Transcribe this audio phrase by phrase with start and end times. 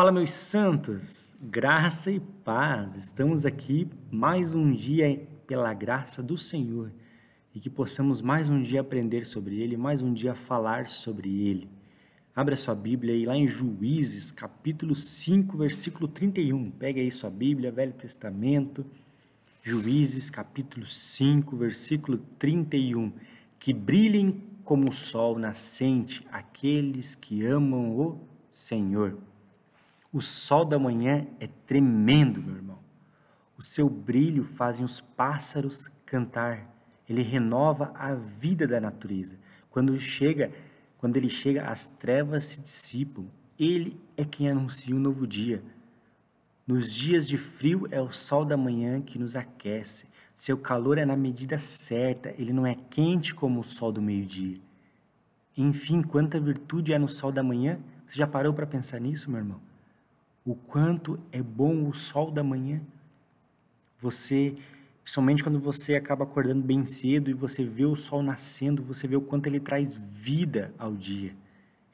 [0.00, 2.96] Fala, meus santos, graça e paz.
[2.96, 6.90] Estamos aqui mais um dia pela graça do Senhor
[7.54, 11.68] e que possamos mais um dia aprender sobre Ele, mais um dia falar sobre Ele.
[12.34, 16.70] Abra sua Bíblia aí lá em Juízes, capítulo 5, versículo 31.
[16.70, 18.86] Pega aí sua Bíblia, Velho Testamento,
[19.62, 23.12] Juízes, capítulo 5, versículo 31.
[23.58, 28.18] Que brilhem como o sol nascente aqueles que amam o
[28.50, 29.28] Senhor.
[30.12, 32.78] O sol da manhã é tremendo, meu irmão.
[33.56, 36.68] O seu brilho faz os pássaros cantar.
[37.08, 39.36] Ele renova a vida da natureza.
[39.70, 40.50] Quando chega,
[40.98, 43.26] quando ele chega, as trevas se dissipam.
[43.58, 45.62] Ele é quem anuncia um novo dia.
[46.66, 50.06] Nos dias de frio é o sol da manhã que nos aquece.
[50.34, 54.56] Seu calor é na medida certa, ele não é quente como o sol do meio-dia.
[55.56, 57.78] Enfim, quanta virtude há no sol da manhã?
[58.06, 59.69] Você já parou para pensar nisso, meu irmão?
[60.44, 62.80] O quanto é bom o sol da manhã.
[63.98, 64.54] Você,
[65.02, 69.16] principalmente quando você acaba acordando bem cedo e você vê o sol nascendo, você vê
[69.16, 71.34] o quanto ele traz vida ao dia.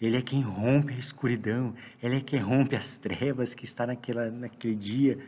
[0.01, 4.31] Ele é quem rompe a escuridão, ele é quem rompe as trevas que está naquela,
[4.31, 5.19] naquele dia.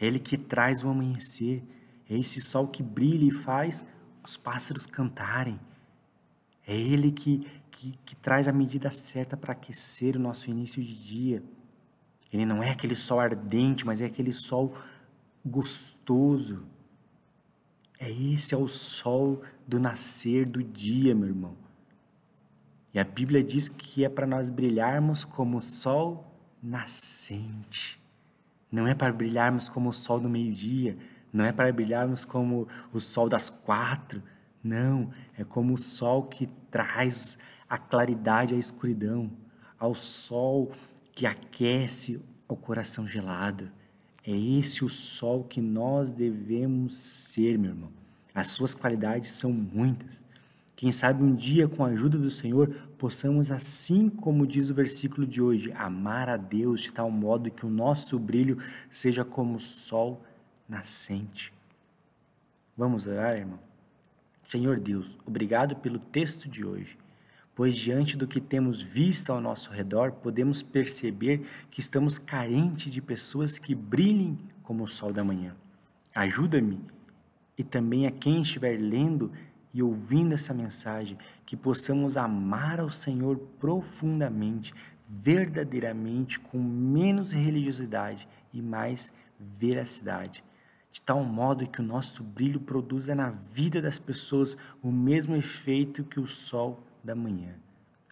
[0.00, 1.62] É ele que traz o amanhecer.
[2.08, 3.84] É esse sol que brilha e faz
[4.24, 5.60] os pássaros cantarem.
[6.66, 10.94] É ele que, que, que traz a medida certa para aquecer o nosso início de
[10.94, 11.42] dia.
[12.32, 14.74] Ele não é aquele sol ardente, mas é aquele sol
[15.44, 16.64] gostoso.
[17.98, 21.56] É esse é o sol do nascer do dia, meu irmão.
[22.92, 28.00] E a Bíblia diz que é para nós brilharmos como o sol nascente.
[28.70, 30.96] Não é para brilharmos como o sol do meio-dia,
[31.32, 34.22] não é para brilharmos como o sol das quatro.
[34.62, 37.38] Não, é como o sol que traz
[37.68, 39.30] a claridade à escuridão,
[39.78, 40.72] ao sol
[41.16, 43.72] que aquece o coração gelado.
[44.22, 47.90] É esse o sol que nós devemos ser, meu irmão.
[48.34, 50.26] As suas qualidades são muitas.
[50.76, 52.68] Quem sabe um dia, com a ajuda do Senhor,
[52.98, 57.64] possamos, assim como diz o versículo de hoje, amar a Deus de tal modo que
[57.64, 58.58] o nosso brilho
[58.90, 60.22] seja como o sol
[60.68, 61.50] nascente.
[62.76, 63.58] Vamos orar, irmão?
[64.42, 66.98] Senhor Deus, obrigado pelo texto de hoje
[67.56, 71.40] pois diante do que temos visto ao nosso redor, podemos perceber
[71.70, 75.56] que estamos carentes de pessoas que brilhem como o sol da manhã.
[76.14, 76.78] Ajuda-me
[77.56, 79.32] e também a quem estiver lendo
[79.72, 84.74] e ouvindo essa mensagem, que possamos amar ao Senhor profundamente,
[85.08, 90.44] verdadeiramente, com menos religiosidade e mais veracidade
[90.96, 96.02] de tal modo que o nosso brilho produza na vida das pessoas o mesmo efeito
[96.02, 97.54] que o sol da manhã.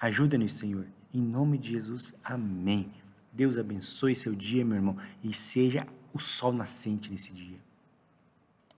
[0.00, 0.86] Ajuda-nos, Senhor.
[1.12, 2.90] Em nome de Jesus, amém.
[3.32, 7.58] Deus abençoe seu dia, meu irmão, e seja o sol nascente nesse dia.